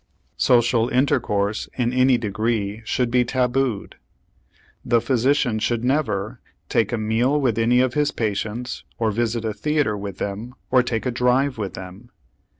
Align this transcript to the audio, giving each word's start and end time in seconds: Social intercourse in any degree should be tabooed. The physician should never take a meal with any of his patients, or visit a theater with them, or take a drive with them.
Social 0.39 0.89
intercourse 0.89 1.69
in 1.77 1.93
any 1.93 2.17
degree 2.17 2.81
should 2.85 3.11
be 3.11 3.23
tabooed. 3.23 3.97
The 4.83 4.99
physician 4.99 5.59
should 5.59 5.83
never 5.83 6.41
take 6.69 6.91
a 6.91 6.97
meal 6.97 7.39
with 7.39 7.59
any 7.59 7.81
of 7.81 7.93
his 7.93 8.09
patients, 8.09 8.83
or 8.97 9.11
visit 9.11 9.45
a 9.45 9.53
theater 9.53 9.95
with 9.95 10.17
them, 10.17 10.55
or 10.71 10.81
take 10.81 11.05
a 11.05 11.11
drive 11.11 11.59
with 11.59 11.75
them. 11.75 12.09